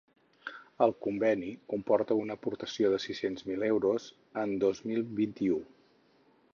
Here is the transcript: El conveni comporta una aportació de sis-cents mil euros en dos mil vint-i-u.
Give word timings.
El 0.85 0.93
conveni 1.05 1.51
comporta 1.75 2.17
una 2.21 2.37
aportació 2.41 2.91
de 2.95 2.99
sis-cents 3.05 3.47
mil 3.51 3.69
euros 3.71 4.11
en 4.45 4.59
dos 4.65 4.83
mil 4.91 5.07
vint-i-u. 5.23 5.65